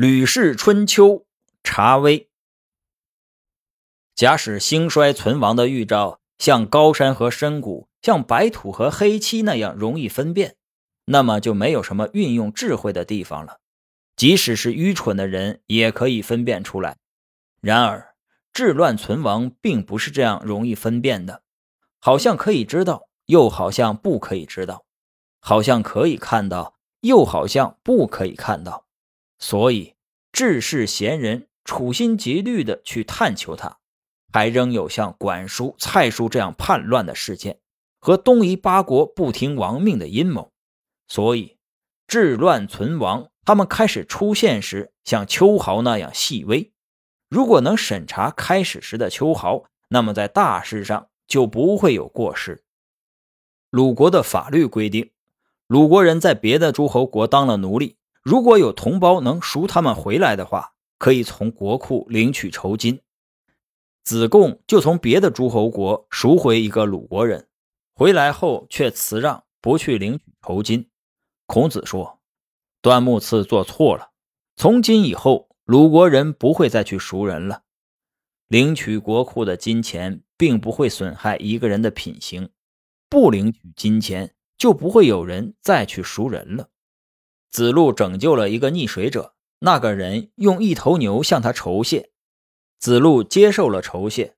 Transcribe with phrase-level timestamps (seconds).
[0.00, 1.26] 吕氏春秋
[1.64, 2.30] 查微。
[4.14, 10.54] 假使兴衰存亡的预兆像高山和深谷，像白土和黑漆那样容易分辨，
[11.06, 13.58] 那么就没有什么运用智慧的地方了。
[14.14, 16.98] 即使是愚蠢的人也可以分辨出来。
[17.60, 18.14] 然而，
[18.52, 21.42] 治乱存亡并不是这样容易分辨的，
[21.98, 24.84] 好像可以知道，又好像不可以知道；
[25.40, 28.84] 好像可以看到，又好像不可以看到。
[29.38, 29.94] 所以，
[30.32, 33.78] 治世贤人处心积虑地去探求他，
[34.32, 37.60] 还仍有像管叔、蔡叔这样叛乱的事件
[38.00, 40.50] 和东夷八国不听王命的阴谋。
[41.06, 41.56] 所以，
[42.06, 46.72] 治乱存亡，他们开始出现时，像秋毫那样细微。
[47.28, 52.64] 如果能审查开始时的秋毫，那么在大事上就不会有过失。
[53.70, 55.10] 鲁国的法律规定，
[55.66, 57.97] 鲁国人在别的诸侯国当了奴隶。
[58.28, 63.00] 如果有同胞能赎他们回来的话，可以从国库领取酬金。
[64.04, 67.48] 子贡就从别的诸侯国赎回一个鲁国人，
[67.94, 70.90] 回来后却辞让不去领取酬金。
[71.46, 72.20] 孔子说
[72.82, 74.10] ：“端木赐做错了，
[74.56, 77.62] 从今以后，鲁国人不会再去赎人了。
[78.48, 82.50] 领取国库的金钱，并不会损害一个人的品行，
[83.08, 86.68] 不领取金钱，就不会有人再去赎人了。”
[87.50, 92.10] 子路拯救了一个溺水者，那个人用一头牛向他酬谢，
[92.78, 94.36] 子路接受了酬谢。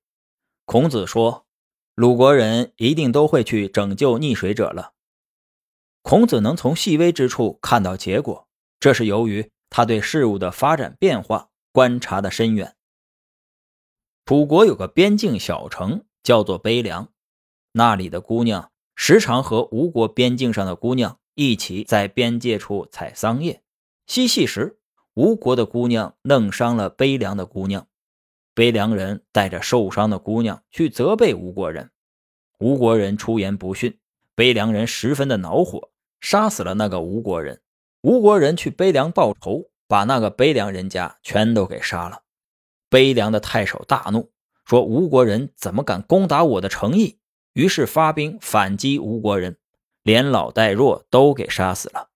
[0.64, 1.46] 孔子说
[1.94, 4.92] ：“鲁国人一定都会去拯救溺水者了。”
[6.02, 12.74] 孔子能从细微之处看到结果，这是由于他对事物的发展变化观察的深远。
[14.24, 17.12] 楚国有个边境小城叫做悲凉，
[17.72, 21.19] 那里的姑娘时常和吴国边境上的姑娘。
[21.40, 23.62] 一起在边界处采桑叶、
[24.06, 24.78] 嬉戏时，
[25.14, 27.86] 吴国的姑娘弄伤了悲凉的姑娘。
[28.52, 31.92] 悲凉人带着受伤的姑娘去责备吴国人，
[32.58, 33.98] 吴国人出言不逊，
[34.34, 35.88] 悲凉人十分的恼火，
[36.20, 37.62] 杀死了那个吴国人。
[38.02, 42.20] 吴国人去悲凉报仇，把那个悲凉人家全都给杀了。
[42.90, 44.30] 悲凉的太守大怒，
[44.66, 47.18] 说吴国人怎么敢攻打我的城邑？
[47.54, 49.56] 于是发兵反击吴国人。
[50.02, 52.08] 连老带弱都给杀死了。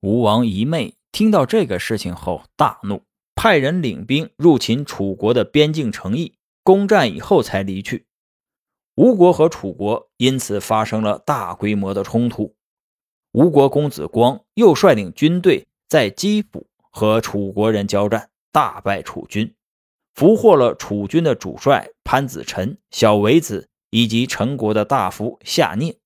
[0.00, 3.02] 吴王一妹听到这个事情后大怒，
[3.34, 8.06] 派人领兵入侵楚国的边境城邑，攻占以后才离去。
[8.96, 12.54] 吴国和楚国因此发生了大规模的冲突。
[13.32, 19.54] 吴国公子光又率领军队在基辅和楚国人交战，大败楚军，
[20.14, 25.96] 俘获了楚军的主帅潘子辰、小维子以及陈国的大夫夏聂。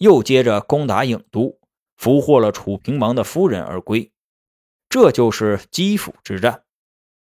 [0.00, 1.58] 又接着攻打郢都，
[1.98, 4.10] 俘获了楚平王的夫人而归。
[4.88, 6.64] 这就是基辅之战。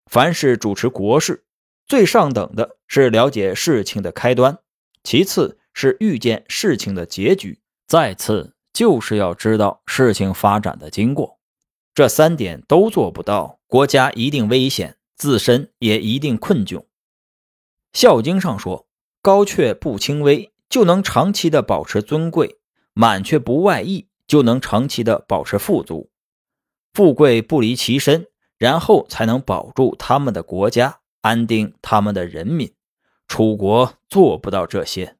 [0.09, 1.45] 凡是主持国事，
[1.85, 4.57] 最上等的是了解事情的开端，
[5.03, 11.39] 其次是预见事情的结局，再次就是要知道事情发展的经过。
[11.93, 16.79] 这三点都做不到，国家一定危险，自身也一定困窘。
[17.93, 18.87] 《孝经》上说
[19.21, 22.57] ：“高却不轻微。”就能长期的保持尊贵，
[22.93, 26.09] 满却不外溢，就能长期的保持富足，
[26.93, 28.27] 富贵不离其身，
[28.57, 32.73] 然后才能保住他们的国家，安定他们的人民。
[33.27, 35.17] 楚国做不到这些。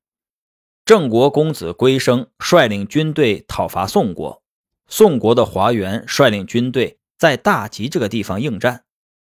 [0.86, 4.44] 郑国公子归生率领军队讨伐宋国，
[4.88, 8.84] 宋国的华元率领军队在大吉这个地方应战，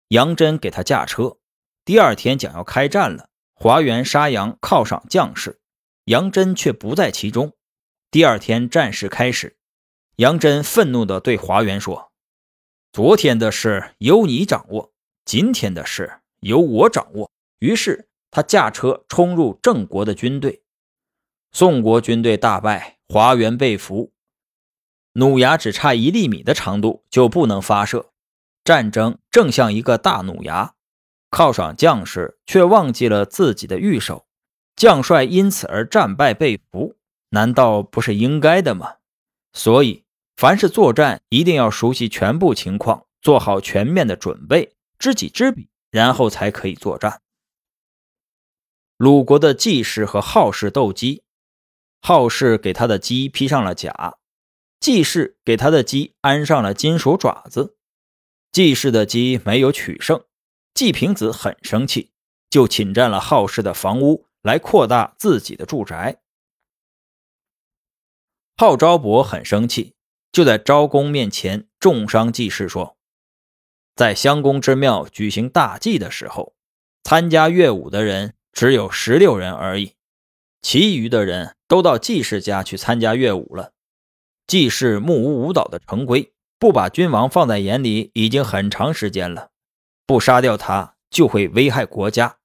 [0.08, 1.36] 杨真给他驾车。
[1.84, 5.60] 第二天将要开战了，华元杀羊犒赏将士。
[6.04, 7.54] 杨真却不在其中。
[8.10, 9.56] 第二天战事开始，
[10.16, 12.12] 杨真愤怒地对华元说
[12.92, 14.92] ：“昨天的事由你掌握，
[15.24, 20.62] 今天的事由我掌握。”于是他驾车冲入郑国的军队，
[21.52, 24.12] 宋国军队大败，华元被俘。
[25.14, 28.10] 弩牙只差一粒米的长度就不能发射，
[28.62, 30.74] 战争正像一个大弩牙，
[31.30, 34.26] 犒赏将士却忘记了自己的御手。
[34.76, 36.96] 将帅因此而战败被俘，
[37.30, 38.96] 难道不是应该的吗？
[39.52, 40.04] 所以，
[40.36, 47.22] 凡是作战，一定要熟悉全部情况，做好全面的准备，知己知彼，然后才可以作战。
[48.96, 51.22] 鲁国的季氏和好氏斗鸡，
[52.00, 54.18] 好氏给他的鸡披上了甲，
[54.80, 57.76] 季氏给他的鸡安上了金属爪子。
[58.52, 60.24] 季氏的鸡没有取胜，
[60.74, 62.12] 季平子很生气，
[62.50, 64.26] 就侵占了好氏的房屋。
[64.44, 66.20] 来扩大自己的住宅。
[68.56, 69.94] 号昭伯很生气，
[70.30, 72.96] 就在昭公面前重伤季氏，说
[73.96, 76.54] ：“在襄公之庙举行大祭的时候，
[77.02, 79.94] 参加乐舞的人只有十六人而已，
[80.62, 83.72] 其余的人都到季氏家去参加乐舞了。
[84.46, 89.50] 季氏目无舞蹈的成规，不把君王放在眼里已经很长时间了，
[90.06, 92.36] 不杀掉他就会危害国家。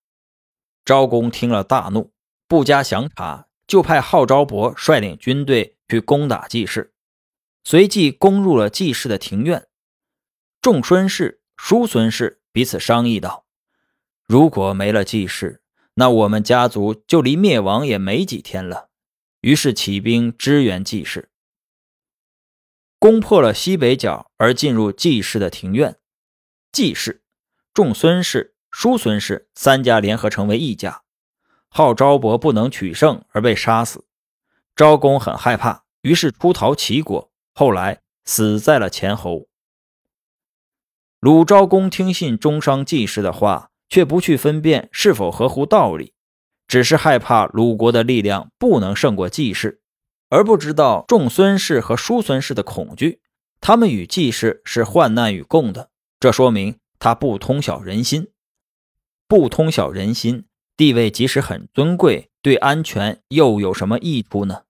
[0.89, 2.11] 昭公听了大怒，
[2.47, 6.95] 不加详查，就派号昭伯率领军队去攻打季氏，
[7.63, 9.67] 随即攻入了季氏的庭院。
[10.63, 13.45] 仲孙氏、叔孙氏彼此商议道
[14.25, 15.61] ：“如果没了季氏，
[15.93, 18.89] 那我们家族就离灭亡也没几天了。”
[19.41, 21.29] 于是起兵支援季氏，
[22.97, 25.99] 攻破了西北角，而进入季氏的庭院。
[26.71, 27.21] 季氏、
[27.75, 31.01] 仲孙氏、叔孙氏三家联合成为一家，
[31.69, 34.05] 号昭伯不能取胜而被杀死。
[34.75, 39.47] 昭公很害怕，于是出逃齐国，后来死在了前侯。
[41.19, 46.13] 鲁昭公听信中商季氏的话，却不去分辨是否合乎道理，
[46.67, 49.81] 只是害怕鲁国的力量不能胜过季氏，
[50.29, 53.21] 而不知道仲孙氏和叔孙氏的恐惧。
[53.59, 55.89] 他们与季氏是患难与共的，
[56.21, 58.31] 这说明他不通晓人心。
[59.29, 60.45] 不通晓人心，
[60.75, 64.63] 地位即使很尊贵，对安全又有什么益处呢？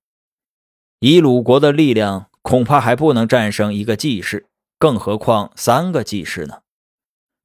[1.00, 4.50] 以鲁国的力量，恐怕还不能战胜一个季氏。
[4.78, 6.64] 更何况三个季氏呢？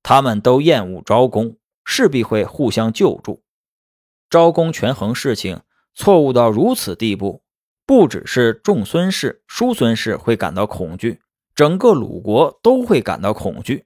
[0.03, 3.45] 他们都厌恶昭公，势必会互相救助。
[4.29, 5.61] 昭公权衡事情
[5.95, 7.45] 错误到如此地步，
[7.87, 11.21] 不只是仲孙氏、叔孙氏会感到恐惧，
[11.55, 13.85] 整个鲁国都会感到恐惧。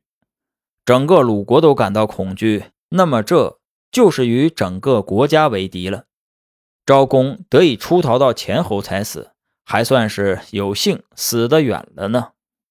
[0.87, 3.59] 整个鲁国都感到恐惧，那么这
[3.91, 6.05] 就是与整个国家为敌了。
[6.87, 9.33] 昭公得以出逃到前侯才死，
[9.65, 12.33] 还算是有幸死得远了呢。